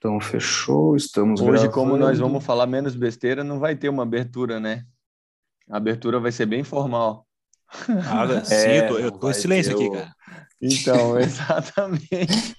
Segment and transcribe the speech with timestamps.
[0.00, 1.72] Então, fechou, estamos Hoje, gravando.
[1.72, 4.86] como nós vamos falar menos besteira, não vai ter uma abertura, né?
[5.68, 7.26] A abertura vai ser bem formal.
[8.06, 10.10] Ah, sim, é, eu tô, eu tô em silêncio aqui, cara.
[10.58, 12.56] Então, exatamente.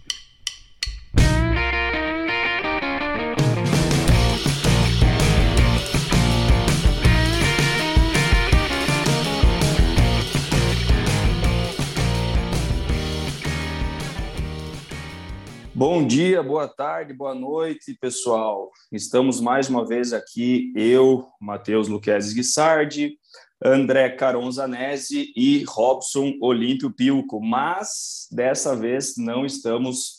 [15.84, 18.70] Bom dia, boa tarde, boa noite, pessoal.
[18.92, 23.18] Estamos mais uma vez aqui, eu, Matheus Luquezes Guissardi,
[23.66, 30.18] André Caronzanese e Robson Olímpio Pilco, mas dessa vez não estamos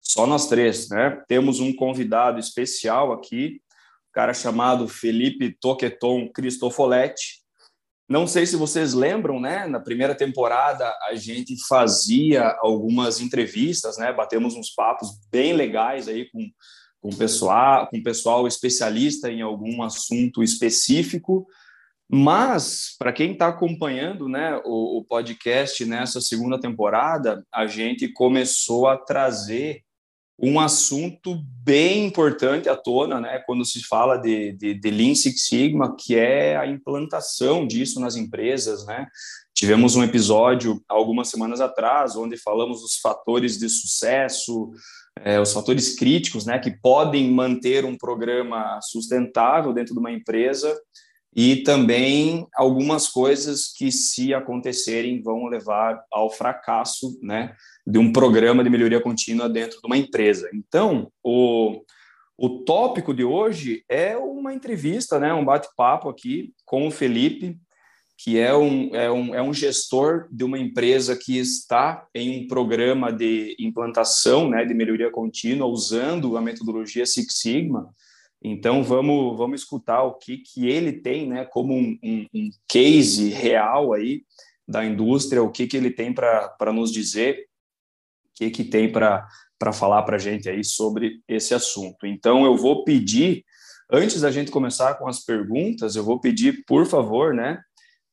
[0.00, 1.22] só nós três, né?
[1.28, 3.60] Temos um convidado especial aqui,
[4.08, 7.41] um cara chamado Felipe Toqueton Cristofoletti,
[8.08, 9.66] não sei se vocês lembram, né?
[9.66, 14.12] Na primeira temporada a gente fazia algumas entrevistas, né?
[14.12, 16.40] Batemos uns papos bem legais aí com
[17.02, 21.44] com pessoal, com pessoal especialista em algum assunto específico.
[22.08, 28.86] Mas para quem está acompanhando, né, o, o podcast nessa segunda temporada, a gente começou
[28.86, 29.82] a trazer
[30.38, 35.46] um assunto bem importante à tona, né, quando se fala de, de, de Lean Six
[35.46, 39.06] Sigma, que é a implantação disso nas empresas, né?
[39.54, 44.70] Tivemos um episódio algumas semanas atrás, onde falamos dos fatores de sucesso,
[45.20, 50.76] é, os fatores críticos, né, que podem manter um programa sustentável dentro de uma empresa
[51.34, 57.54] e também algumas coisas que, se acontecerem, vão levar ao fracasso né,
[57.86, 60.50] de um programa de melhoria contínua dentro de uma empresa.
[60.52, 61.82] Então, o,
[62.36, 67.58] o tópico de hoje é uma entrevista, né, um bate-papo aqui com o Felipe,
[68.18, 72.46] que é um, é, um, é um gestor de uma empresa que está em um
[72.46, 77.92] programa de implantação né, de melhoria contínua usando a metodologia Six Sigma
[78.42, 83.28] então vamos vamos escutar o que que ele tem, né, como um, um, um case
[83.28, 84.24] real aí
[84.66, 87.46] da indústria, o que que ele tem para nos dizer,
[88.26, 92.04] o que que tem para para falar para a gente aí sobre esse assunto.
[92.04, 93.44] Então eu vou pedir
[93.92, 97.60] antes da gente começar com as perguntas, eu vou pedir por favor, né,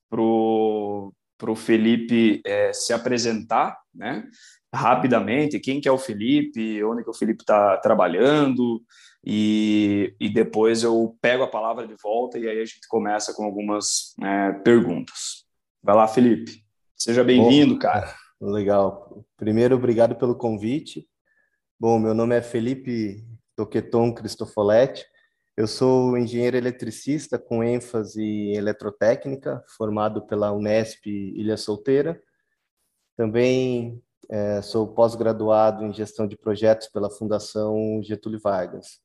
[0.09, 4.27] pro pro Felipe é, se apresentar, né,
[4.73, 8.83] rapidamente, quem que é o Felipe, onde que o Felipe está trabalhando,
[9.23, 13.43] e, e depois eu pego a palavra de volta e aí a gente começa com
[13.43, 15.45] algumas é, perguntas.
[15.83, 16.63] Vai lá, Felipe.
[16.95, 18.13] Seja bem-vindo, cara.
[18.39, 19.25] Legal.
[19.37, 21.07] Primeiro, obrigado pelo convite.
[21.79, 23.25] Bom, meu nome é Felipe
[23.55, 25.05] Toqueton Cristofoletti.
[25.55, 32.21] Eu sou engenheiro eletricista com ênfase em eletrotécnica, formado pela Unesp Ilha Solteira.
[33.17, 39.01] Também é, sou pós-graduado em gestão de projetos pela Fundação Getúlio Vargas.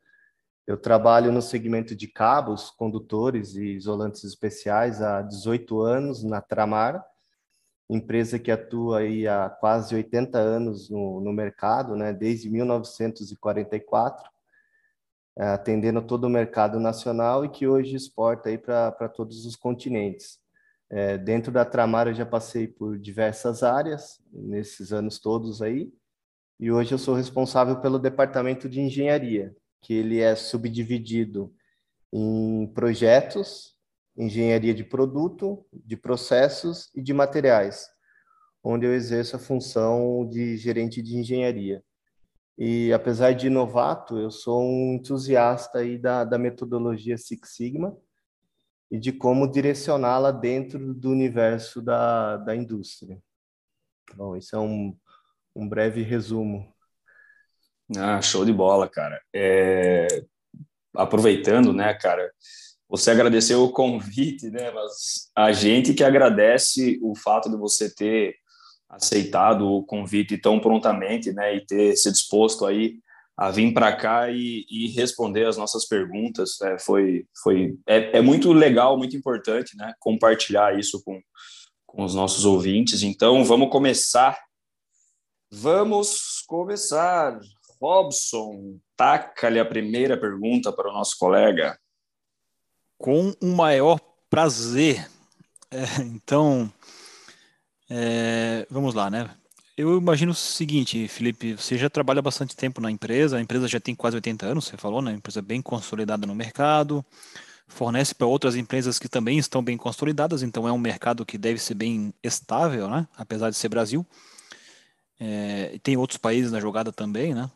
[0.66, 7.04] Eu trabalho no segmento de cabos, condutores e isolantes especiais há 18 anos na Tramar,
[7.88, 14.26] empresa que atua aí há quase 80 anos no, no mercado, né, desde 1944,
[15.36, 20.38] é, atendendo todo o mercado nacional e que hoje exporta aí para todos os continentes.
[20.88, 25.92] É, dentro da Tramar eu já passei por diversas áreas nesses anos todos aí,
[26.58, 31.54] e hoje eu sou responsável pelo departamento de engenharia, que ele é subdividido
[32.10, 33.74] em projetos,
[34.16, 37.86] engenharia de produto, de processos e de materiais,
[38.62, 41.84] onde eu exerço a função de gerente de engenharia.
[42.56, 47.94] E apesar de novato, eu sou um entusiasta aí da, da metodologia Six Sigma
[48.90, 53.20] e de como direcioná-la dentro do universo da, da indústria.
[54.14, 54.96] Bom, isso é um,
[55.54, 56.73] um breve resumo
[57.99, 59.21] ah, show de bola, cara.
[59.34, 60.06] É...
[60.97, 62.31] Aproveitando, né, cara,
[62.88, 68.37] você agradeceu o convite, né, mas a gente que agradece o fato de você ter
[68.88, 72.99] aceitado o convite tão prontamente, né, e ter se disposto aí
[73.37, 76.56] a vir para cá e, e, responder as nossas perguntas.
[76.61, 81.20] Né, foi, foi, é, é, muito legal, muito importante, né, compartilhar isso com,
[81.87, 83.02] com os nossos ouvintes.
[83.02, 84.38] Então, vamos começar.
[85.50, 87.40] Vamos começar.
[87.84, 91.78] Robson, taca-lhe a primeira pergunta para o nosso colega.
[92.96, 94.00] Com o maior
[94.31, 95.06] prazer.
[95.70, 96.72] É, então,
[97.90, 99.28] é, vamos lá, né?
[99.76, 103.78] Eu imagino o seguinte, Felipe, você já trabalha bastante tempo na empresa, a empresa já
[103.78, 105.12] tem quase 80 anos, você falou, né?
[105.12, 107.04] Empresa bem consolidada no mercado,
[107.69, 111.58] fornece para outras empresas que também estão bem consolidadas, então é um mercado que deve
[111.58, 113.06] ser bem estável, né?
[113.14, 114.06] Apesar de ser Brasil.
[115.20, 117.50] É, tem outros países na jogada também, né?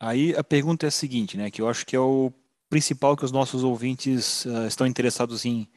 [0.00, 1.50] Aí a pergunta é a seguinte, né?
[1.50, 2.32] Que eu acho que é o
[2.70, 5.68] principal que os nossos ouvintes uh, estão interessados em,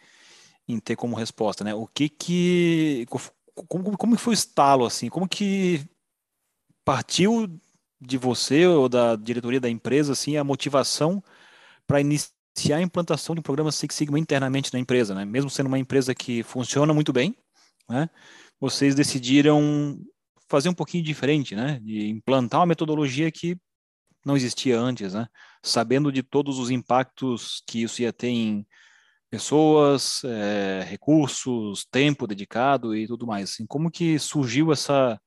[0.67, 1.75] em ter como resposta, né?
[1.75, 3.05] O que que
[3.67, 5.09] como, como foi o estalo assim?
[5.09, 5.81] Como que
[6.85, 7.59] partiu
[7.99, 11.23] de você ou da diretoria da empresa assim a motivação
[11.85, 15.25] para iniciar a implantação do programa Six Sigma internamente na empresa, né?
[15.25, 17.35] Mesmo sendo uma empresa que funciona muito bem,
[17.89, 18.09] né?
[18.59, 19.99] Vocês decidiram
[20.47, 21.79] fazer um pouquinho diferente, né?
[21.81, 23.57] De implantar uma metodologia que
[24.25, 25.27] não existia antes, né?
[25.61, 28.65] Sabendo de todos os impactos que isso ia ter em
[29.29, 33.51] pessoas, é, recursos, tempo dedicado e tudo mais.
[33.51, 35.19] Assim, como que surgiu essa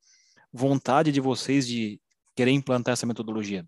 [0.53, 2.01] vontade de vocês de
[2.35, 3.67] querer implantar essa metodologia?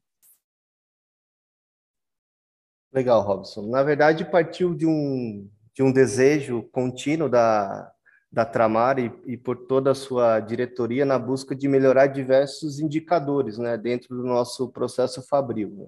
[2.92, 3.68] Legal, Robson.
[3.68, 7.92] Na verdade, partiu de um, de um desejo contínuo da,
[8.30, 13.56] da Tramar e, e, por toda a sua diretoria na busca de melhorar diversos indicadores
[13.56, 15.70] né, dentro do nosso processo fabril.
[15.70, 15.86] Né?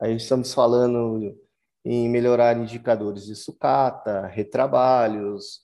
[0.00, 1.36] Aí estamos falando
[1.84, 5.62] em melhorar indicadores de sucata, retrabalhos,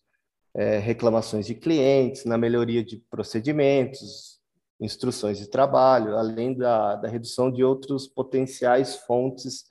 [0.54, 4.40] é, reclamações de clientes, na melhoria de procedimentos,
[4.80, 9.64] instruções de trabalho, além da, da redução de outros potenciais fontes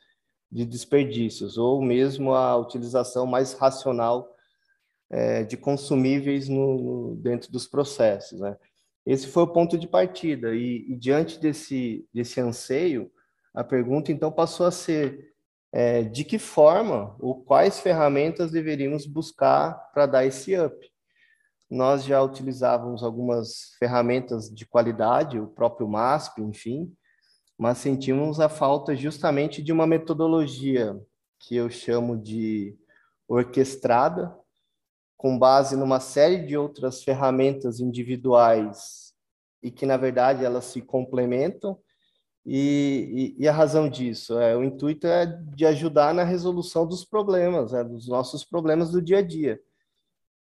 [0.52, 4.33] de desperdícios, ou mesmo a utilização mais racional
[5.14, 8.40] é, de consumíveis no, no, dentro dos processos.
[8.40, 8.58] Né?
[9.06, 13.12] Esse foi o ponto de partida, e, e, diante desse, desse anseio,
[13.54, 15.32] a pergunta então passou a ser
[15.72, 20.76] é, de que forma ou quais ferramentas deveríamos buscar para dar esse up.
[21.70, 26.92] Nós já utilizávamos algumas ferramentas de qualidade, o próprio MASP, enfim,
[27.56, 31.00] mas sentimos a falta justamente de uma metodologia
[31.40, 32.76] que eu chamo de
[33.28, 34.36] orquestrada,
[35.18, 39.14] com base numa série de outras ferramentas individuais
[39.62, 41.80] e que, na verdade, elas se complementam.
[42.46, 47.06] E, e, e a razão disso, é, o intuito é de ajudar na resolução dos
[47.06, 49.62] problemas, né, dos nossos problemas do dia a dia.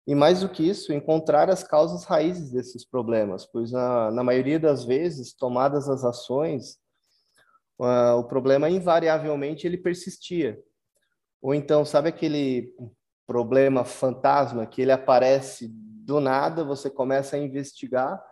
[0.06, 4.58] E mais do que isso, encontrar as causas raízes desses problemas, pois na, na maioria
[4.58, 6.78] das vezes, tomadas as ações,
[7.78, 10.60] uh, o problema invariavelmente ele persistia.
[11.40, 12.74] Ou então, sabe aquele
[13.26, 18.22] problema fantasma que ele aparece do nada, você começa a investigar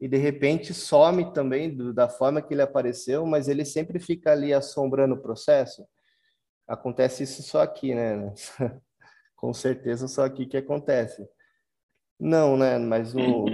[0.00, 4.30] e de repente some também do, da forma que ele apareceu, mas ele sempre fica
[4.30, 5.84] ali assombrando o processo.
[6.66, 8.32] Acontece isso só aqui, né?
[9.34, 11.28] Com certeza só aqui que acontece.
[12.18, 12.78] Não, né?
[12.78, 13.46] Mas no,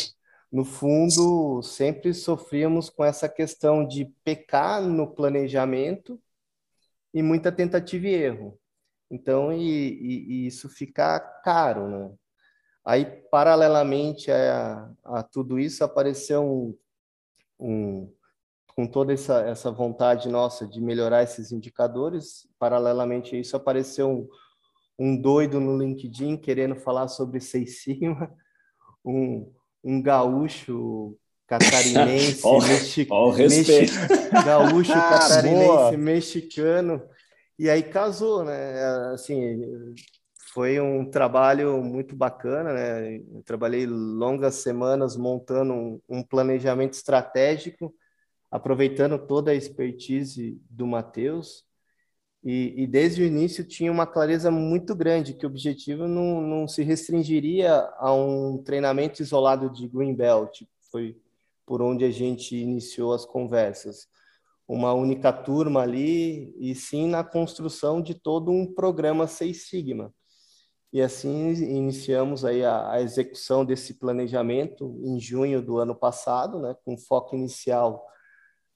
[0.50, 6.20] no fundo sempre sofríamos com essa questão de pecar no planejamento
[7.14, 8.58] e muita tentativa e erro.
[9.12, 12.10] Então, e, e, e isso fica caro, né?
[12.82, 16.76] Aí, paralelamente a, a tudo isso, apareceu um,
[17.60, 18.12] um,
[18.74, 24.28] com toda essa, essa vontade nossa de melhorar esses indicadores, paralelamente a isso, apareceu um,
[24.98, 28.34] um doido no LinkedIn querendo falar sobre Seis Sigma,
[29.04, 29.52] um,
[29.84, 33.86] um gaúcho catarinense, oh, mexi oh, mexi
[34.42, 35.92] gaúcho ah, catarinense boa.
[35.98, 37.02] mexicano
[37.58, 38.84] e aí casou, né?
[39.12, 39.94] Assim,
[40.52, 43.16] foi um trabalho muito bacana, né?
[43.16, 47.94] Eu trabalhei longas semanas montando um, um planejamento estratégico,
[48.50, 51.64] aproveitando toda a expertise do Matheus.
[52.44, 56.68] E, e, desde o início tinha uma clareza muito grande que o objetivo não, não
[56.68, 61.16] se restringiria a um treinamento isolado de Greenbelt, foi
[61.64, 64.08] por onde a gente iniciou as conversas
[64.66, 70.12] uma única turma ali, e sim na construção de todo um programa Seis Sigma.
[70.92, 76.76] E assim iniciamos aí a, a, execução desse planejamento em junho do ano passado, né,
[76.84, 78.06] com foco inicial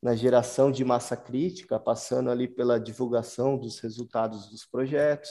[0.03, 5.31] na geração de massa crítica, passando ali pela divulgação dos resultados dos projetos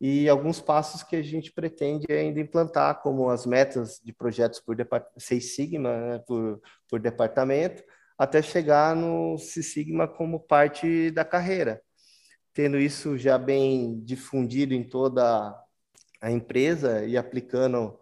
[0.00, 4.76] e alguns passos que a gente pretende ainda implantar, como as metas de projetos por
[5.16, 7.84] Seis Sigma, né, por, por departamento,
[8.22, 11.82] até chegar no Six Sigma como parte da carreira.
[12.54, 15.52] Tendo isso já bem difundido em toda
[16.20, 17.98] a empresa e aplicando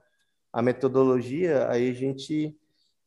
[0.52, 2.54] a metodologia, aí a gente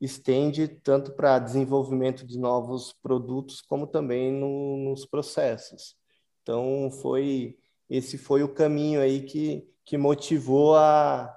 [0.01, 5.95] estende tanto para desenvolvimento de novos produtos como também no, nos processos.
[6.41, 11.31] Então foi esse foi o caminho aí que, que motivou a,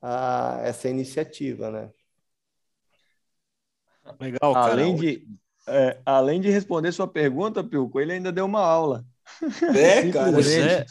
[0.00, 1.90] a essa iniciativa, né?
[4.20, 4.72] Legal, cara.
[4.72, 5.26] Além de,
[5.66, 9.04] é, além de responder sua pergunta, Pilco, ele ainda deu uma aula.
[9.74, 10.40] É, cara.
[10.40, 10.84] É.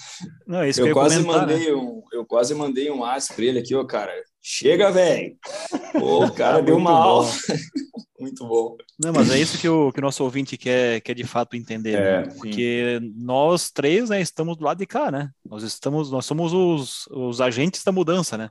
[0.48, 1.54] Não, eu, eu quase comentar, né?
[1.54, 1.74] mandei né?
[1.74, 4.12] um, eu quase mandei um as para ele aqui, ó, cara.
[4.42, 5.36] Chega, velho!
[5.94, 7.30] O cara deu uma aula.
[8.18, 8.78] Muito bom.
[9.04, 12.00] Não, mas é isso que o, que o nosso ouvinte quer, quer de fato entender,
[12.00, 12.08] né?
[12.08, 12.34] é, né?
[12.38, 15.32] Porque nós três, né, estamos do lado de cá, né?
[15.44, 18.50] Nós estamos, nós somos os, os agentes da mudança, né?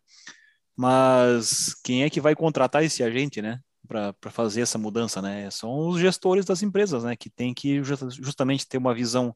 [0.76, 3.60] Mas quem é que vai contratar esse agente, né?
[3.90, 5.50] Para fazer essa mudança, né?
[5.50, 7.16] São os gestores das empresas, né?
[7.16, 9.34] Que tem que justamente ter uma visão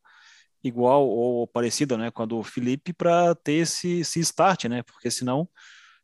[0.63, 2.09] igual ou parecida, né?
[2.13, 4.85] Com a do Felipe para ter esse, esse start, né?
[4.85, 5.49] Porque senão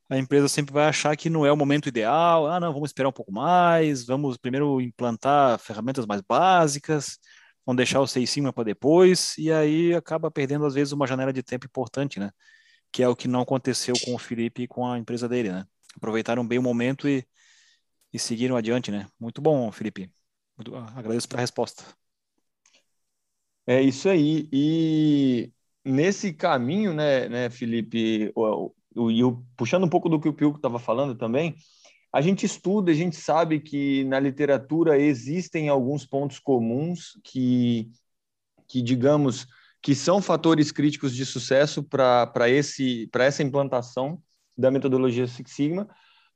[0.09, 2.49] a empresa sempre vai achar que não é o momento ideal.
[2.49, 7.19] Ah, não, vamos esperar um pouco mais, vamos primeiro implantar ferramentas mais básicas,
[7.64, 11.33] vamos deixar o seis cima para depois, e aí acaba perdendo, às vezes, uma janela
[11.33, 12.33] de tempo importante, né?
[12.90, 15.64] Que é o que não aconteceu com o Felipe e com a empresa dele, né?
[15.97, 17.25] Aproveitaram bem o momento e,
[18.12, 19.07] e seguiram adiante, né?
[19.19, 20.11] Muito bom, Felipe.
[20.57, 21.85] Muito, agradeço pela resposta.
[23.67, 24.49] É isso aí.
[24.52, 25.52] E
[25.85, 28.33] nesse caminho, né, né Felipe,
[28.97, 29.23] e
[29.57, 31.55] puxando um pouco do que o Pilco estava falando também,
[32.12, 37.88] a gente estuda, a gente sabe que na literatura existem alguns pontos comuns que,
[38.67, 39.47] que digamos,
[39.81, 44.21] que são fatores críticos de sucesso para essa implantação
[44.59, 45.88] da metodologia Six Sigma,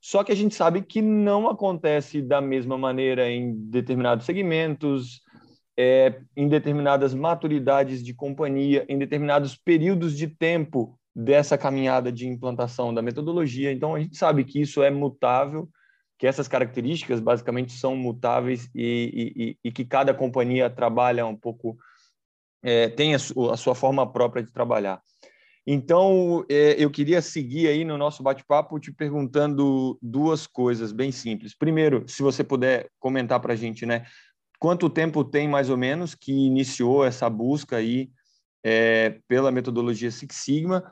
[0.04, 5.22] só que a gente sabe que não acontece da mesma maneira em determinados segmentos,
[5.78, 12.92] é, em determinadas maturidades de companhia, em determinados períodos de tempo dessa caminhada de implantação
[12.92, 13.72] da metodologia.
[13.72, 15.70] Então, a gente sabe que isso é mutável,
[16.18, 21.78] que essas características basicamente são mutáveis e, e, e que cada companhia trabalha um pouco,
[22.62, 25.00] é, tem a, a, sua forma própria de trabalhar.
[25.66, 31.54] Então, é, eu queria seguir aí no nosso bate-papo te perguntando duas coisas bem simples.
[31.56, 34.04] Primeiro, se você puder comentar para a gente, né?
[34.58, 38.10] Quanto tempo tem mais ou menos que iniciou essa busca aí
[38.64, 40.90] é, pela metodologia Six Sigma.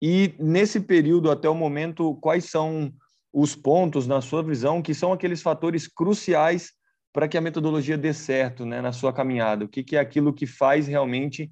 [0.00, 2.92] E nesse período, até o momento, quais são
[3.32, 6.72] os pontos, na sua visão, que são aqueles fatores cruciais
[7.12, 9.64] para que a metodologia dê certo né, na sua caminhada?
[9.64, 11.50] O que, que é aquilo que faz realmente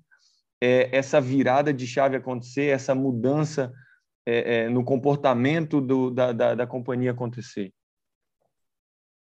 [0.61, 3.73] é, essa virada de chave acontecer, essa mudança
[4.25, 7.73] é, é, no comportamento do, da, da, da companhia acontecer?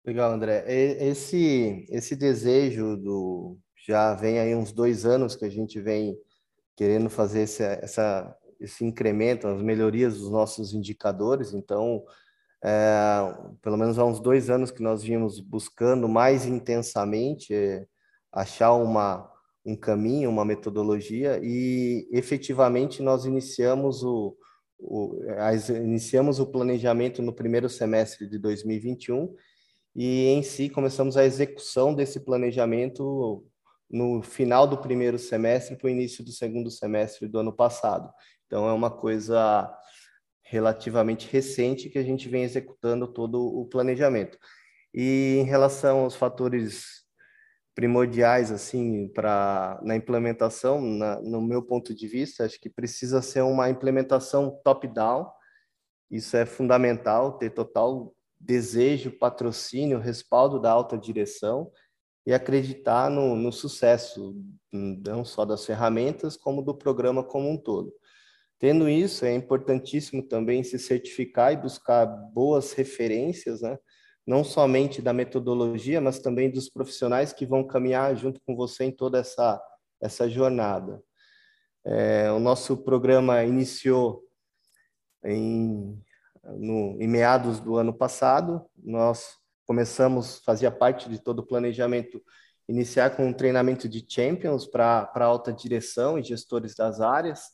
[0.04, 0.64] Legal, André.
[0.68, 6.18] Esse, esse desejo do, já vem aí uns dois anos que a gente vem
[6.76, 11.54] querendo fazer esse, essa, esse incremento, as melhorias dos nossos indicadores.
[11.54, 12.04] Então,
[12.64, 17.86] é, pelo menos há uns dois anos que nós vimos buscando mais intensamente é,
[18.32, 19.31] achar uma,
[19.66, 24.36] um caminho, uma metodologia e efetivamente nós iniciamos o,
[24.80, 25.20] o,
[25.70, 29.34] iniciamos o planejamento no primeiro semestre de 2021
[29.96, 33.46] e em si começamos a execução desse planejamento
[33.90, 38.10] no final do primeiro semestre para o início do segundo semestre do ano passado.
[38.48, 39.70] Então, é uma coisa
[40.44, 44.38] relativamente recente que a gente vem executando todo o planejamento.
[44.94, 47.01] E em relação aos fatores
[47.74, 53.42] primordiais assim para na implementação, na, no meu ponto de vista, acho que precisa ser
[53.42, 55.30] uma implementação top-down.
[56.10, 61.72] Isso é fundamental, ter total desejo, patrocínio, respaldo da alta direção
[62.26, 64.36] e acreditar no, no sucesso,
[64.72, 67.94] não só das ferramentas, como do programa como um todo.
[68.60, 73.78] Tendo isso, é importantíssimo também se certificar e buscar boas referências, né?
[74.26, 78.92] Não somente da metodologia, mas também dos profissionais que vão caminhar junto com você em
[78.92, 79.62] toda essa,
[80.00, 81.02] essa jornada.
[81.84, 84.24] É, o nosso programa iniciou
[85.26, 86.00] em,
[86.44, 92.22] no, em meados do ano passado, nós começamos, fazia parte de todo o planejamento,
[92.68, 97.50] iniciar com um treinamento de champions para alta direção e gestores das áreas.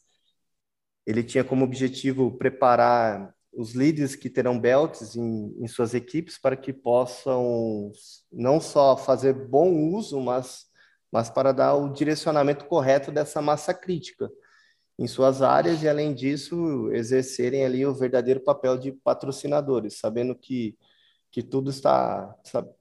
[1.05, 6.55] Ele tinha como objetivo preparar os líderes que terão belts em, em suas equipes para
[6.55, 7.91] que possam
[8.31, 10.65] não só fazer bom uso, mas,
[11.11, 14.29] mas para dar o direcionamento correto dessa massa crítica
[14.99, 20.77] em suas áreas e, além disso, exercerem ali o verdadeiro papel de patrocinadores, sabendo que
[21.31, 22.33] que tudo está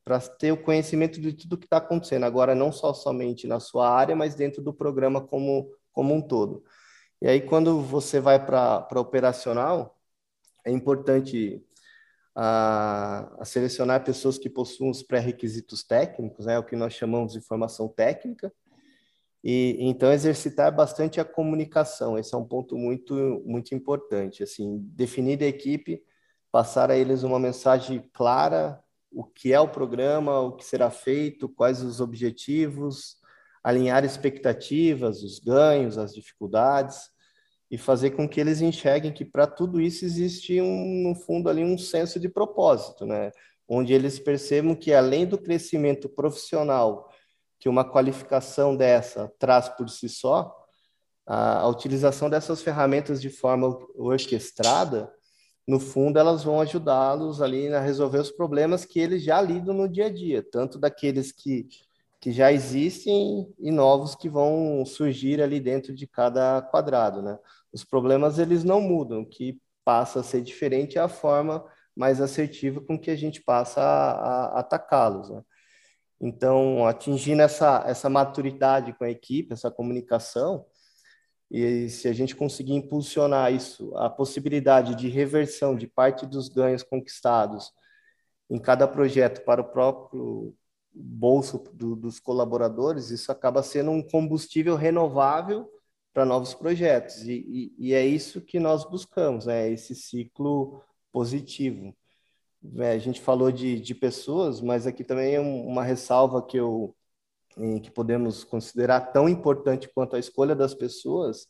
[0.04, 2.25] para ter o conhecimento de tudo que está acontecendo.
[2.25, 6.64] Agora não só somente na sua área mas dentro do programa como como um todo.
[7.20, 9.96] E aí quando você vai para operacional
[10.66, 11.64] é importante
[12.35, 17.40] a, a, selecionar pessoas que possuam os pré-requisitos técnicos né o que nós chamamos de
[17.40, 18.52] formação técnica
[19.42, 22.18] e então exercitar bastante a comunicação.
[22.18, 26.02] Esse é um ponto muito muito importante assim definir a equipe
[26.50, 28.82] passar a eles uma mensagem clara,
[29.12, 33.16] o que é o programa, o que será feito, quais os objetivos,
[33.62, 37.11] alinhar expectativas, os ganhos, as dificuldades,
[37.70, 41.64] e fazer com que eles enxerguem que para tudo isso existe um, no fundo ali
[41.64, 43.32] um senso de propósito, né?
[43.68, 47.11] Onde eles percebam que além do crescimento profissional
[47.58, 50.54] que uma qualificação dessa traz por si só,
[51.26, 55.12] a, a utilização dessas ferramentas de forma orquestrada,
[55.66, 59.88] no fundo elas vão ajudá-los ali a resolver os problemas que eles já lidam no
[59.88, 61.66] dia a dia, tanto daqueles que
[62.20, 67.38] que já existem e novos que vão surgir ali dentro de cada quadrado, né?
[67.73, 72.20] Os problemas eles não mudam, o que passa a ser diferente é a forma mais
[72.20, 75.42] assertiva com que a gente passa a, a atacá-los, né?
[76.20, 80.64] Então, atingindo essa, essa maturidade com a equipe, essa comunicação,
[81.50, 86.82] e se a gente conseguir impulsionar isso, a possibilidade de reversão de parte dos ganhos
[86.82, 87.70] conquistados
[88.50, 90.54] em cada projeto para o próprio
[90.97, 95.71] bolso do, dos colaboradores, isso acaba sendo um combustível renovável
[96.12, 97.23] para novos projetos.
[97.23, 99.71] E, e, e, é isso que nós buscamos, né?
[99.71, 101.95] esse ciclo positivo.
[102.79, 106.95] É, a gente falou de, de pessoas, mas aqui também é uma ressalva que eu
[107.83, 111.49] que podemos considerar tão importante quanto a escolha das pessoas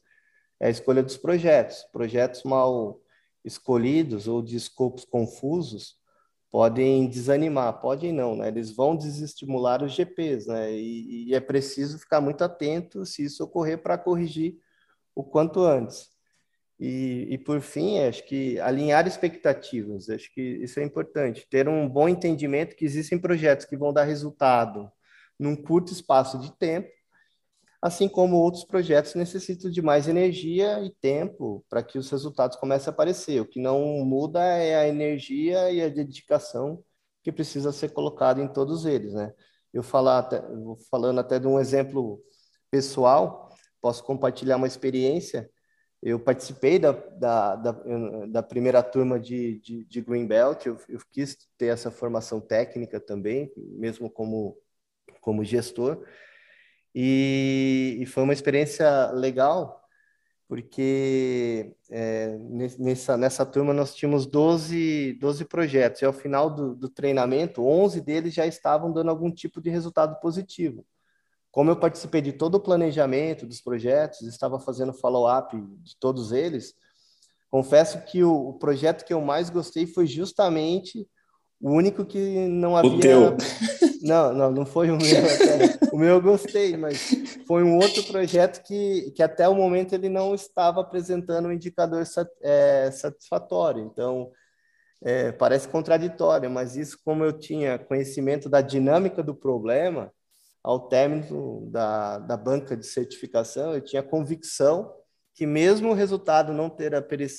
[0.61, 1.85] é a escolha dos projetos.
[1.93, 3.00] Projetos mal
[3.45, 5.97] escolhidos ou de escopos confusos
[6.57, 8.49] podem desanimar, podem não, né?
[8.49, 10.73] Eles vão desestimular os GPs, né?
[10.73, 14.57] E, e é preciso ficar muito atento se isso ocorrer para corrigir
[15.15, 16.09] o quanto antes.
[16.81, 21.47] E, e, por fim, acho que alinhar expectativas, acho que isso é importante.
[21.47, 24.91] Ter um bom entendimento que existem projetos que vão dar resultado
[25.39, 26.89] num curto espaço de tempo
[27.80, 32.90] assim como outros projetos necessitam de mais energia e tempo para que os resultados comecem
[32.90, 33.40] a aparecer.
[33.40, 36.83] O que não muda é a energia e a dedicação
[37.23, 39.33] que precisa ser colocada em todos eles, né?
[39.73, 40.42] Eu falar até,
[40.90, 42.23] falando até de um exemplo
[42.71, 45.50] pessoal, posso compartilhar uma experiência.
[46.02, 47.73] Eu participei da, da, da,
[48.28, 53.52] da primeira turma de, de, de Greenbelt, eu, eu quis ter essa formação técnica também,
[53.56, 54.56] mesmo como,
[55.21, 56.04] como gestor,
[56.99, 59.83] e, e foi uma experiência legal,
[60.49, 62.38] porque é,
[62.79, 68.01] nessa, nessa turma nós tínhamos 12, 12 projetos, e ao final do, do treinamento, 11
[68.01, 70.87] deles já estavam dando algum tipo de resultado positivo.
[71.51, 76.75] Como eu participei de todo o planejamento dos projetos, estava fazendo follow-up de todos eles,
[77.51, 81.07] confesso que o, o, projeto que eu mais gostei foi justamente
[81.61, 82.90] o único que não havia.
[82.90, 83.37] O teu.
[84.03, 85.25] Não, não, não foi o meu.
[85.25, 85.87] Até.
[85.92, 87.11] O meu eu gostei, mas
[87.45, 92.05] foi um outro projeto que, que até o momento ele não estava apresentando um indicador
[92.40, 93.83] é, satisfatório.
[93.83, 94.31] Então,
[95.03, 100.12] é, parece contraditório, mas isso, como eu tinha conhecimento da dinâmica do problema,
[100.62, 104.92] ao término da, da banca de certificação, eu tinha convicção
[105.35, 106.92] que, mesmo o resultado não ter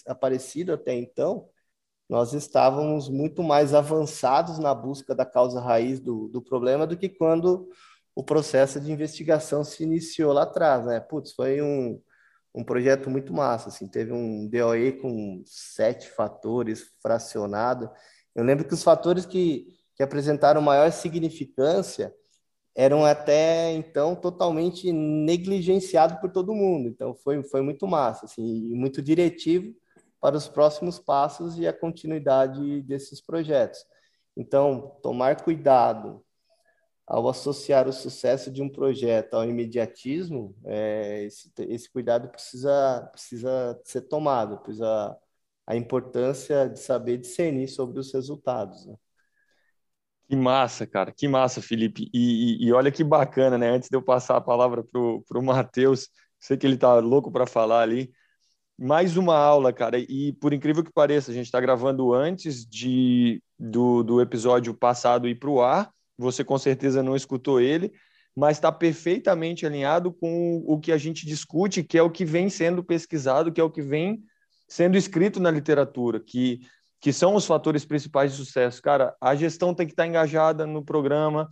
[0.05, 1.49] aparecido até então,
[2.09, 7.09] nós estávamos muito mais avançados na busca da causa raiz do, do problema do que
[7.09, 7.69] quando
[8.15, 10.99] o processo de investigação se iniciou lá atrás, né?
[10.99, 12.01] Putz, foi um,
[12.55, 17.89] um projeto muito massa, assim, teve um DOE com sete fatores fracionado.
[18.33, 22.13] Eu lembro que os fatores que, que apresentaram maior significância
[22.73, 26.87] eram até então totalmente negligenciados por todo mundo.
[26.87, 29.75] Então foi, foi muito massa, assim, muito diretivo
[30.19, 33.85] para os próximos passos e a continuidade desses projetos.
[34.35, 36.23] Então, tomar cuidado
[37.07, 43.79] ao associar o sucesso de um projeto ao imediatismo, é, esse, esse, cuidado precisa, precisa
[43.85, 45.17] ser tomado, precisa
[45.65, 48.85] a importância de saber discernir sobre os resultados.
[48.85, 48.95] Né?
[50.27, 52.09] Que massa, cara, que massa, Felipe.
[52.13, 53.69] E, e, e, olha que bacana, né?
[53.69, 57.47] Antes de eu passar a palavra para o Matheus, sei que ele está louco para
[57.47, 58.11] falar ali,
[58.77, 59.97] mais uma aula, cara.
[59.97, 65.27] E por incrível que pareça, a gente está gravando antes de, do, do episódio passado
[65.27, 65.91] ir para o ar.
[66.17, 67.91] Você com certeza não escutou ele,
[68.35, 72.49] mas está perfeitamente alinhado com o que a gente discute, que é o que vem
[72.49, 74.23] sendo pesquisado, que é o que vem
[74.67, 76.59] sendo escrito na literatura, que,
[76.99, 78.81] que são os fatores principais de sucesso.
[78.81, 81.49] Cara, a gestão tem que estar tá engajada no programa,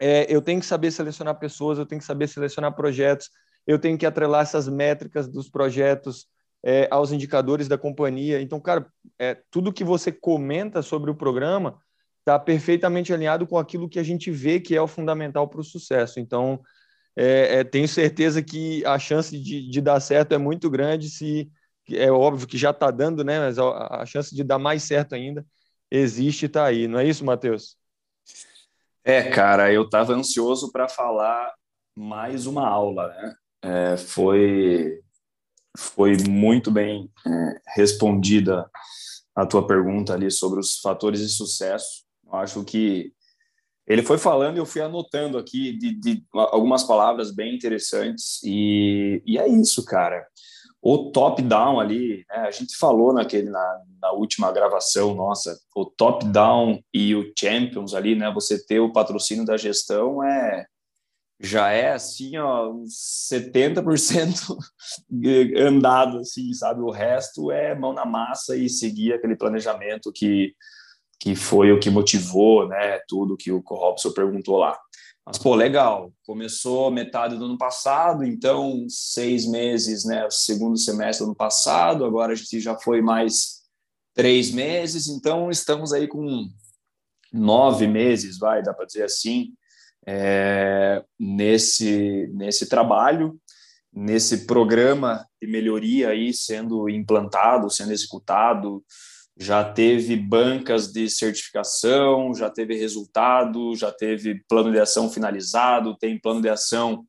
[0.00, 3.30] é, eu tenho que saber selecionar pessoas, eu tenho que saber selecionar projetos,
[3.66, 6.26] eu tenho que atrelar essas métricas dos projetos
[6.62, 8.40] é, aos indicadores da companhia.
[8.40, 8.86] Então, cara,
[9.18, 11.80] é, tudo que você comenta sobre o programa
[12.20, 15.64] está perfeitamente alinhado com aquilo que a gente vê que é o fundamental para o
[15.64, 16.20] sucesso.
[16.20, 16.60] Então,
[17.16, 21.08] é, é, tenho certeza que a chance de, de, dar certo é muito grande.
[21.08, 21.50] Se
[21.90, 23.40] é óbvio que já está dando, né?
[23.40, 25.44] Mas a, a, chance de dar mais certo ainda
[25.90, 26.86] existe e está aí.
[26.86, 27.76] Não é isso, Matheus?
[29.02, 31.52] É, cara, eu estava ansioso para falar
[31.96, 33.34] mais uma aula, né?
[33.62, 35.00] É, foi
[35.78, 38.68] foi muito bem é, respondida
[39.34, 42.02] a tua pergunta ali sobre os fatores de sucesso.
[42.26, 43.12] Eu acho que
[43.86, 49.22] ele foi falando e eu fui anotando aqui de, de algumas palavras bem interessantes e,
[49.24, 50.26] e, é isso, cara.
[50.82, 56.82] O top-down ali, né, a gente falou naquele, na, na última gravação nossa, o top-down
[56.92, 60.66] e o champions ali, né, você ter o patrocínio da gestão é
[61.40, 64.56] já é assim, ó, 70%
[65.56, 66.80] andado, assim, sabe?
[66.80, 70.54] O resto é mão na massa e seguir aquele planejamento que,
[71.20, 74.76] que foi o que motivou, né, tudo que o Robson perguntou lá.
[75.24, 81.28] Mas, pô, legal, começou metade do ano passado, então seis meses, né, segundo semestre do
[81.28, 83.58] ano passado, agora a gente já foi mais
[84.14, 86.48] três meses, então estamos aí com
[87.32, 89.52] nove meses, vai, dá para dizer assim,
[90.10, 93.38] é, nesse, nesse trabalho,
[93.92, 98.82] nesse programa de melhoria aí sendo implantado, sendo executado,
[99.36, 106.18] já teve bancas de certificação, já teve resultado, já teve plano de ação finalizado, tem
[106.18, 107.04] plano de ação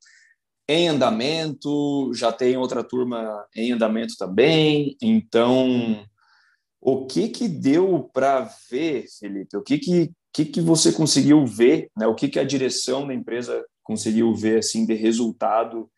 [0.68, 4.98] em andamento, já tem outra turma em andamento também.
[5.02, 6.06] Então,
[6.82, 9.56] o que que deu para ver, Felipe?
[9.56, 12.08] O que que que, que você conseguiu ver, né?
[12.08, 15.90] O que, que a direção da empresa conseguiu ver assim de resultado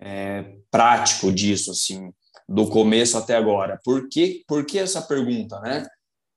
[0.00, 2.12] é, prático disso, assim,
[2.48, 3.80] do começo até agora?
[3.84, 5.86] Por que, por que essa pergunta, né?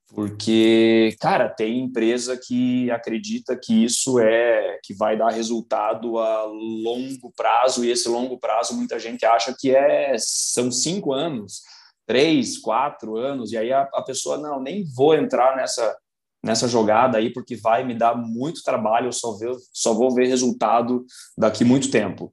[0.10, 7.34] Porque, cara, tem empresa que acredita que isso é que vai dar resultado a longo
[7.36, 11.62] prazo, e esse longo prazo muita gente acha que é são cinco anos,
[12.06, 15.96] três, quatro anos, e aí a, a pessoa, não, nem vou entrar nessa
[16.46, 20.28] nessa jogada aí, porque vai me dar muito trabalho, eu só, ver, só vou ver
[20.28, 21.04] resultado
[21.36, 22.32] daqui muito tempo.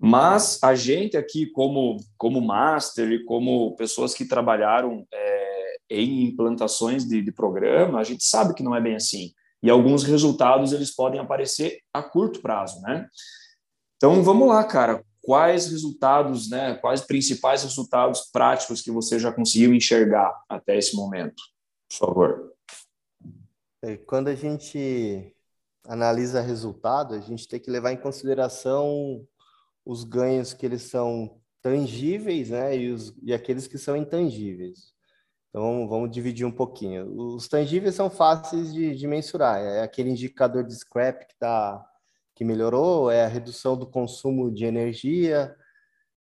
[0.00, 7.06] Mas a gente aqui, como, como master e como pessoas que trabalharam é, em implantações
[7.06, 9.32] de, de programa, a gente sabe que não é bem assim.
[9.62, 13.06] E alguns resultados eles podem aparecer a curto prazo, né?
[13.96, 15.04] Então vamos lá, cara.
[15.20, 16.74] Quais resultados, né?
[16.76, 21.40] Quais principais resultados práticos que você já conseguiu enxergar até esse momento?
[21.88, 22.51] Por favor.
[23.82, 25.34] É, quando a gente
[25.84, 29.26] analisa resultado, a gente tem que levar em consideração
[29.84, 34.92] os ganhos que eles são tangíveis, né, e, os, e aqueles que são intangíveis.
[35.50, 37.12] Então, vamos dividir um pouquinho.
[37.34, 39.60] Os tangíveis são fáceis de, de mensurar.
[39.60, 41.84] É aquele indicador de scrap que, tá,
[42.34, 45.54] que melhorou, é a redução do consumo de energia,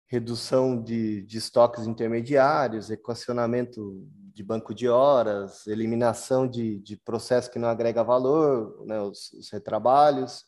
[0.08, 7.59] redução de, de estoques intermediários, equacionamento de banco de horas, eliminação de, de processo que
[7.59, 10.45] não agrega valor, né, os, os retrabalhos,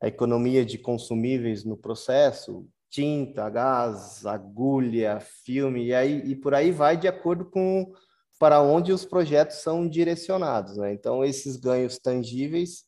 [0.00, 6.70] a economia de consumíveis no processo, tinta, gás, agulha, filme, e, aí, e por aí
[6.70, 7.92] vai de acordo com
[8.38, 10.76] para onde os projetos são direcionados.
[10.76, 10.92] Né?
[10.92, 12.84] Então, esses ganhos tangíveis,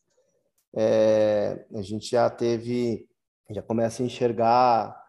[0.75, 3.07] é, a gente já teve,
[3.49, 5.04] já começa a enxergar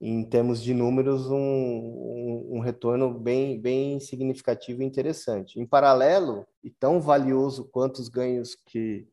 [0.00, 5.58] em termos de números, um, um, um, retorno bem, bem significativo e interessante.
[5.58, 9.08] Em paralelo, e tão valioso quanto os ganhos que,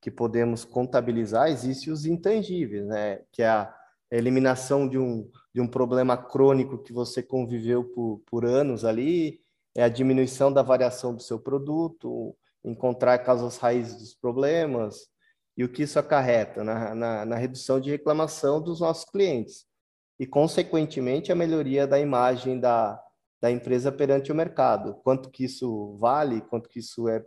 [0.00, 3.22] que podemos contabilizar, existem os intangíveis, né?
[3.32, 3.74] que é a
[4.10, 9.40] eliminação de um, de um problema crônico que você conviveu por, por anos ali,
[9.74, 15.08] é a diminuição da variação do seu produto, encontrar causas raízes dos problemas,
[15.56, 19.69] e o que isso acarreta na, na, na redução de reclamação dos nossos clientes
[20.20, 23.02] e, consequentemente, a melhoria da imagem da,
[23.40, 24.96] da empresa perante o mercado.
[25.02, 27.24] Quanto que isso vale, quanto que isso é,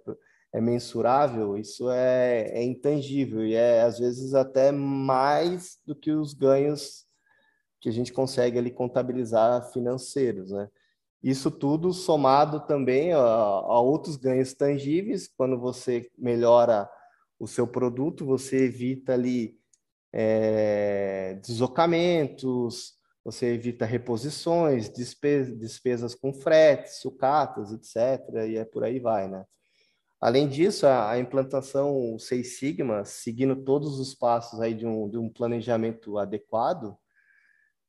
[0.53, 6.35] é mensurável, isso é, é intangível e é, às vezes, até mais do que os
[6.35, 7.07] ganhos
[7.81, 10.69] que a gente consegue ali contabilizar financeiros, né?
[11.23, 16.87] Isso tudo somado também a, a outros ganhos tangíveis, quando você melhora
[17.39, 19.57] o seu produto, você evita ali
[20.13, 22.93] é, deslocamentos,
[23.25, 28.45] você evita reposições, despesas, com fretes, sucatas, etc.
[28.47, 29.45] E é por aí vai, né?
[30.21, 35.17] Além disso, a, a implantação Seis Sigma, seguindo todos os passos aí de um, de
[35.17, 36.97] um planejamento adequado,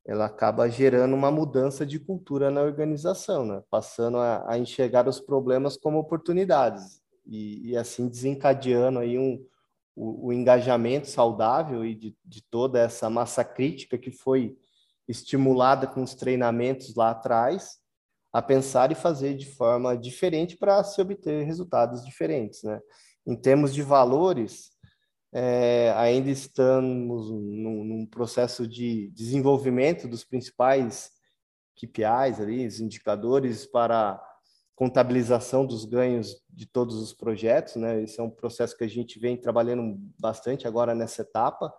[0.04, 3.62] ela acaba gerando uma mudança de cultura na organização, né?
[3.70, 9.42] passando a, a enxergar os problemas como oportunidades e, e assim desencadeando aí um,
[9.94, 14.56] o, o engajamento saudável e de, de toda essa massa crítica que foi
[15.06, 17.78] estimulada com os treinamentos lá atrás
[18.32, 22.80] a pensar e fazer de forma diferente para se obter resultados diferentes, né?
[23.26, 24.70] Em termos de valores,
[25.32, 31.10] é, ainda estamos num, num, processo de desenvolvimento dos principais
[31.76, 34.20] KPIs ali, os indicadores para
[34.74, 38.02] contabilização dos ganhos de todos os projetos, né?
[38.02, 41.72] Esse é um processo que a gente vem trabalhando bastante agora nessa etapa,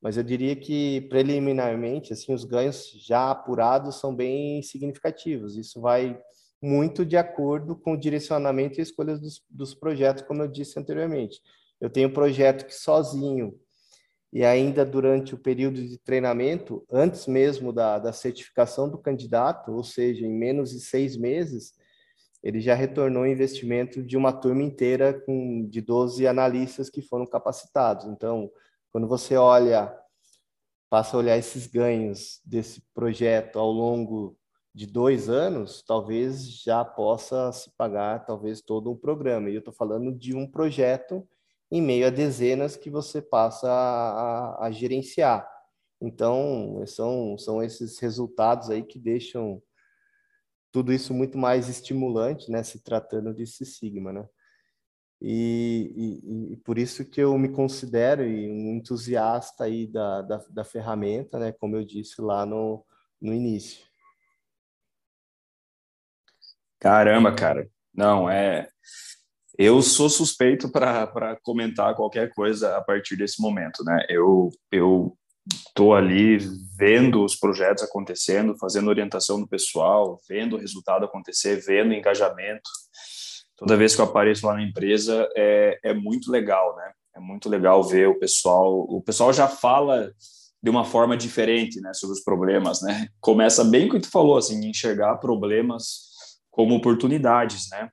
[0.00, 5.56] mas eu diria que preliminarmente, assim, os ganhos já apurados são bem significativos.
[5.56, 6.20] Isso vai
[6.60, 11.40] muito de acordo com o direcionamento e escolhas dos, dos projetos, como eu disse anteriormente.
[11.80, 13.54] Eu tenho projeto que sozinho
[14.32, 19.84] e ainda durante o período de treinamento, antes mesmo da, da certificação do candidato, ou
[19.84, 21.74] seja, em menos de seis meses,
[22.42, 27.24] ele já retornou o investimento de uma turma inteira com, de 12 analistas que foram
[27.24, 28.06] capacitados.
[28.06, 28.50] Então,
[28.90, 29.96] quando você olha,
[30.90, 34.36] passa a olhar esses ganhos desse projeto ao longo
[34.74, 39.48] de dois anos, talvez já possa se pagar talvez todo um programa.
[39.48, 41.26] E eu estou falando de um projeto
[41.70, 45.48] em meio a dezenas que você passa a, a, a gerenciar.
[46.00, 49.62] Então, são, são esses resultados aí que deixam
[50.72, 54.26] tudo isso muito mais estimulante, né, se tratando desse sigma, né?
[55.24, 60.64] E, e, e, por isso que eu me considero um entusiasta aí da, da, da
[60.64, 62.84] ferramenta, né, como eu disse lá no,
[63.20, 63.86] no início.
[66.80, 67.70] Caramba, cara.
[67.94, 68.68] Não, é.
[69.56, 74.04] Eu sou suspeito para comentar qualquer coisa a partir desse momento, né?
[74.08, 75.16] Eu, eu
[75.50, 76.38] estou ali
[76.76, 82.70] vendo os projetos acontecendo, fazendo orientação do pessoal, vendo o resultado acontecer, vendo o engajamento.
[83.56, 86.92] Toda vez que eu apareço lá na empresa é, é muito legal, né?
[87.14, 88.80] É muito legal ver o pessoal.
[88.88, 90.12] O pessoal já fala
[90.62, 93.08] de uma forma diferente, né, sobre os problemas, né?
[93.20, 96.12] Começa bem com o que tu falou, assim, enxergar problemas
[96.50, 97.90] como oportunidades, né?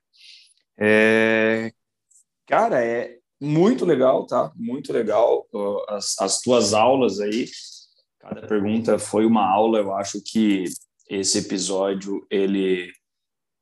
[0.78, 1.72] É,
[2.46, 4.52] cara, é, muito legal, tá?
[4.54, 5.39] Muito legal
[5.88, 7.48] as, as tuas aulas aí.
[8.18, 9.78] Cada pergunta foi uma aula.
[9.78, 10.64] Eu acho que
[11.08, 12.92] esse episódio ele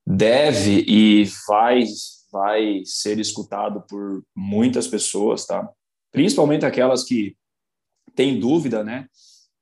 [0.07, 1.85] deve e vai
[2.31, 5.67] vai ser escutado por muitas pessoas, tá?
[6.13, 7.35] Principalmente aquelas que
[8.15, 9.07] têm dúvida, né,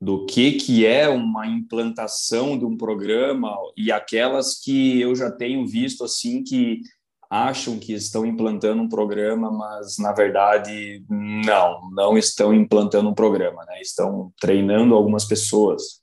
[0.00, 5.66] do que que é uma implantação de um programa e aquelas que eu já tenho
[5.66, 6.80] visto assim que
[7.30, 13.64] acham que estão implantando um programa, mas na verdade não, não estão implantando um programa,
[13.64, 13.80] né?
[13.80, 16.00] Estão treinando algumas pessoas.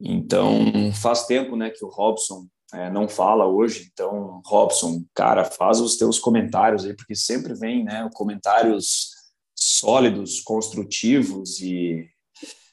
[0.00, 3.88] Então faz tempo, né, que o Robson é, não fala hoje.
[3.92, 9.10] Então Robson, cara, faz os teus comentários aí, porque sempre vem, né, comentários
[9.54, 12.08] sólidos, construtivos e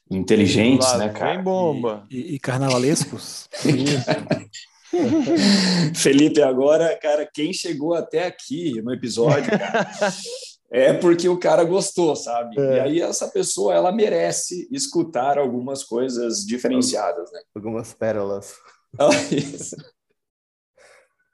[0.09, 1.33] inteligentes, né, cara?
[1.33, 2.07] Vem bomba.
[2.09, 3.49] E, e carnavalescos.
[5.95, 9.89] Felipe, agora, cara, quem chegou até aqui no episódio, cara,
[10.71, 12.59] é porque o cara gostou, sabe?
[12.59, 12.75] É.
[12.75, 17.39] E aí essa pessoa, ela merece escutar algumas coisas diferenciadas, né?
[17.55, 18.55] Algumas pérolas.
[19.31, 19.75] Isso.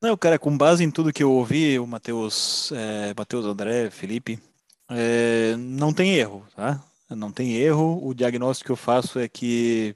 [0.01, 4.37] Não, cara, com base em tudo que eu ouvi, o Matheus, é, Matheus André, Felipe,
[4.89, 6.83] é, não tem erro, tá?
[7.09, 7.99] Não tem erro.
[8.05, 9.95] O diagnóstico que eu faço é que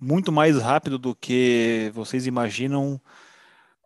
[0.00, 3.00] muito mais rápido do que vocês imaginam.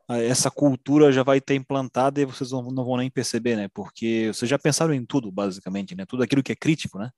[0.08, 3.68] Essa cultura já vai ter implantada e vocês não, não vão nem perceber, né?
[3.72, 6.04] Porque vocês já pensaram em tudo, basicamente, né?
[6.04, 7.10] Tudo aquilo que é crítico, né?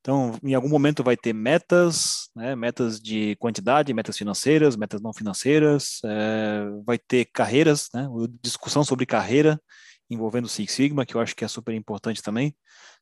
[0.00, 2.56] Então, em algum momento vai ter metas, né?
[2.56, 8.08] metas de quantidade, metas financeiras, metas não financeiras, é, vai ter carreiras, né?
[8.42, 9.60] discussão sobre carreira
[10.08, 12.54] envolvendo Six Sigma, que eu acho que é super importante também.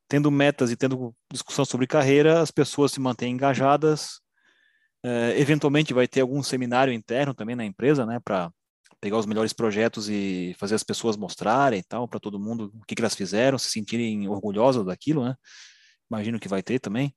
[0.08, 4.20] Tendo metas e tendo discussão sobre carreira, as pessoas se mantêm engajadas,
[5.02, 8.52] é, eventualmente vai ter algum seminário interno também na empresa, né, para
[9.00, 12.94] pegar os melhores projetos e fazer as pessoas mostrarem tal para todo mundo o que,
[12.94, 15.36] que elas fizeram, se sentirem orgulhosas daquilo, né?
[16.10, 17.14] Imagino que vai ter também.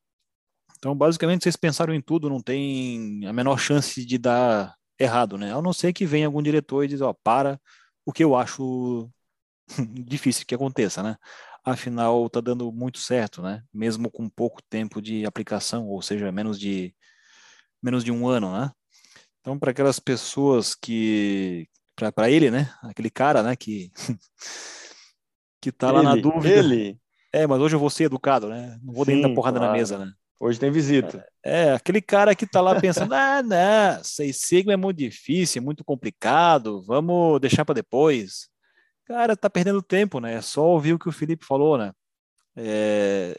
[0.78, 5.54] Então, basicamente, vocês pensaram em tudo, não tem a menor chance de dar errado, né?
[5.54, 7.60] A não ser que venha algum diretor e diz, ó, para,
[8.06, 9.10] o que eu acho
[10.06, 11.18] difícil que aconteça, né?
[11.64, 13.64] Afinal, tá dando muito certo, né?
[13.74, 16.96] Mesmo com pouco tempo de aplicação, ou seja, menos de
[17.82, 18.72] menos de um ano, né?
[19.40, 22.74] Então, para aquelas pessoas que, para ele, né?
[22.84, 23.56] Aquele cara, né?
[23.56, 23.92] Que
[25.62, 26.50] que tá ele, lá na dúvida.
[26.50, 26.98] Ele.
[27.34, 28.78] É, mas hoje eu vou ser educado, né?
[28.84, 29.72] Não vou nem dar porrada claro.
[29.72, 30.12] na mesa, né?
[30.40, 31.24] Hoje tem visita.
[31.46, 35.62] É, é, aquele cara que tá lá pensando, ah, não, seis sigma é muito difícil,
[35.62, 38.50] é muito complicado, vamos deixar para depois.
[39.06, 40.34] Cara, tá perdendo tempo, né?
[40.36, 41.92] É só ouvir o que o Felipe falou, né?
[42.56, 43.36] É,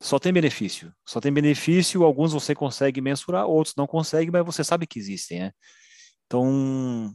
[0.00, 0.92] só tem benefício.
[1.06, 5.40] Só tem benefício, alguns você consegue mensurar, outros não consegue, mas você sabe que existem,
[5.40, 5.52] né?
[6.26, 7.14] Então,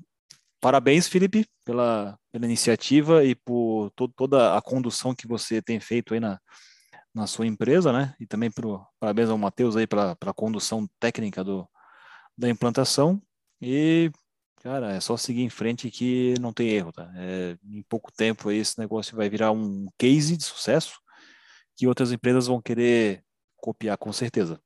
[0.60, 6.14] parabéns, Felipe, pela, pela iniciativa e por to toda a condução que você tem feito
[6.14, 6.40] aí na,
[7.14, 8.16] na sua empresa, né?
[8.20, 11.68] E também pro, parabéns ao Matheus aí pela, pela condução técnica do,
[12.38, 13.22] da implantação.
[13.62, 14.12] e,
[14.64, 17.12] cara, é só seguir em frente que não tem erro, tá?
[17.16, 21.02] É, em pouco tempo esse negócio vai virar um case de sucesso
[21.82, 23.24] que outras empresas vão querer
[23.58, 24.62] copiar com certeza.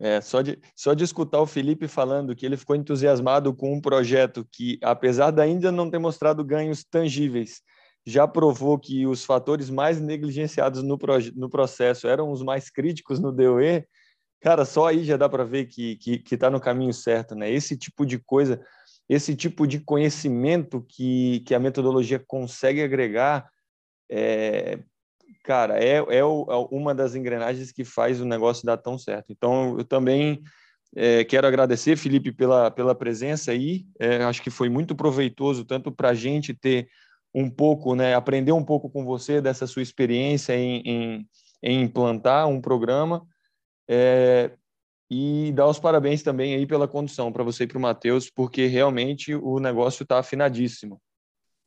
[0.00, 3.82] É, só de, só de escutar o Felipe falando que ele ficou entusiasmado com um
[3.82, 7.60] projeto que, apesar da ainda não ter mostrado ganhos tangíveis,
[8.06, 10.98] já provou que os fatores mais negligenciados no,
[11.36, 13.86] no processo eram os mais críticos no DOE,
[14.40, 17.34] cara, só aí já dá para ver que está que, que tá no caminho certo,
[17.34, 17.50] né?
[17.50, 18.58] Esse tipo de coisa,
[19.06, 23.50] esse tipo de conhecimento que, que a metodologia consegue agregar,
[24.10, 24.82] é,
[25.42, 29.26] cara, é, é, o, é, uma das engrenagens que faz o negócio dar tão certo.
[29.30, 30.42] Então, eu também
[30.94, 33.84] é, quero agradecer, Felipe, pela, pela presença aí.
[33.98, 36.88] É, acho que foi muito proveitoso, tanto para a gente ter
[37.34, 41.28] um pouco, né, aprender um pouco com você dessa sua experiência em, em,
[41.62, 43.26] em implantar um programa.
[43.88, 44.52] É,
[45.14, 48.64] e dar os parabéns também aí pela condução para você e para o Matheus, porque
[48.66, 50.98] realmente o negócio está afinadíssimo.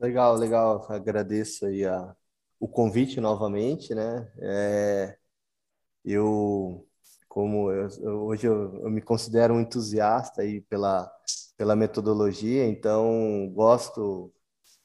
[0.00, 0.84] Legal, legal.
[0.90, 2.12] Agradeço aí a,
[2.58, 4.30] o convite novamente, né?
[4.38, 5.16] É,
[6.04, 6.86] eu,
[7.28, 7.88] como eu,
[8.26, 11.10] hoje eu, eu, me considero um entusiasta aí pela,
[11.56, 14.32] pela metodologia, então gosto,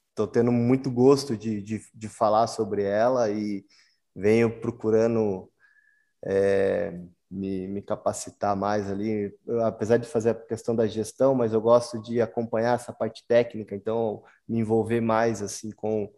[0.10, 3.66] estou tendo muito gosto de, de, de, falar sobre ela e
[4.16, 5.50] venho procurando
[6.26, 9.34] é, me, me capacitar mais ali,
[9.66, 13.76] apesar de fazer a questão da gestão, mas eu gosto de acompanhar essa parte técnica,
[13.76, 16.12] então me envolver mais assim com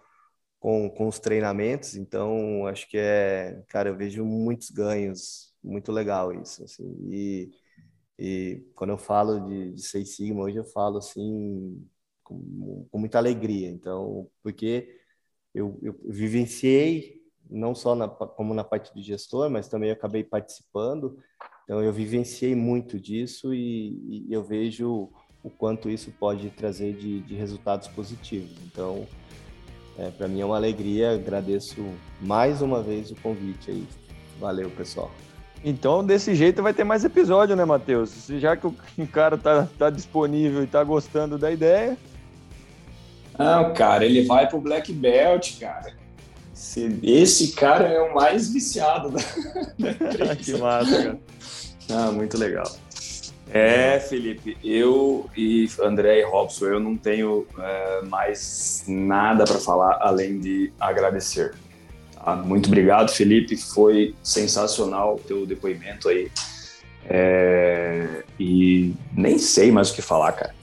[0.64, 6.32] com, com os treinamentos, então acho que é, cara, eu vejo muitos ganhos, muito legal
[6.32, 7.52] isso, assim, e,
[8.18, 11.86] e quando eu falo de, de Seis Sigma, hoje eu falo assim,
[12.24, 15.02] com, com muita alegria, então, porque
[15.54, 21.20] eu, eu vivenciei, não só na, como na parte de gestor, mas também acabei participando,
[21.66, 25.12] então eu vivenciei muito disso e, e eu vejo
[25.44, 29.06] o quanto isso pode trazer de, de resultados positivos, então
[29.98, 31.86] é, para mim é uma alegria, agradeço
[32.20, 33.88] mais uma vez o convite aí.
[34.40, 35.12] Valeu, pessoal.
[35.64, 38.28] Então, desse jeito vai ter mais episódio, né, Matheus?
[38.28, 38.76] Já que o
[39.12, 41.98] cara tá, tá disponível e tá gostando da ideia.
[43.38, 45.94] Não, cara, ele vai pro Black Belt, cara.
[47.02, 49.20] Esse cara é o mais viciado da,
[50.26, 51.20] da Que massa, cara.
[51.90, 52.70] Ah, muito legal.
[53.56, 60.00] É, Felipe, eu e André e Robson, eu não tenho é, mais nada para falar
[60.02, 61.54] além de agradecer.
[62.16, 62.36] Tá?
[62.36, 66.32] Muito obrigado, Felipe, foi sensacional o teu depoimento aí.
[67.08, 70.56] É, e nem sei mais o que falar, cara.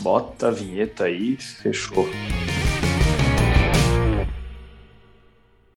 [0.00, 2.08] Bota a vinheta aí, fechou.